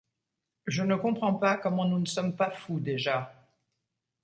[0.65, 3.31] Je ne comprends pas comment nous ne sommes pas fous déjà!